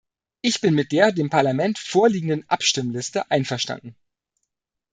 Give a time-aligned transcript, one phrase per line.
[0.41, 3.95] Ich bin mit der dem Parlament vorliegenden Abstimmliste einverstanden.